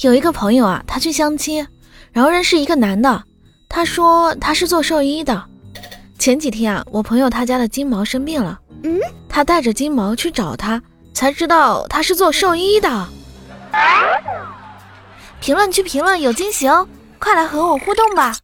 [0.00, 1.66] 有一个朋友啊，他去相亲，
[2.12, 3.24] 然后认识一个男的，
[3.68, 5.42] 他说他是做兽医的。
[6.18, 8.58] 前几天啊，我朋友他家的金毛生病了。
[8.82, 9.00] 嗯。
[9.28, 10.82] 他带着金毛去找他，
[11.12, 13.08] 才知道他是做兽医的。
[15.40, 16.86] 评论区评论有惊喜哦，
[17.18, 18.34] 快来和我互动吧。